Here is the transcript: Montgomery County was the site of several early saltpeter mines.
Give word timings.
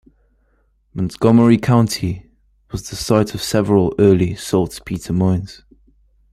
Montgomery 0.95 1.59
County 1.59 2.25
was 2.71 2.89
the 2.89 2.95
site 2.95 3.35
of 3.35 3.43
several 3.43 3.93
early 3.99 4.33
saltpeter 4.33 5.13
mines. 5.13 5.61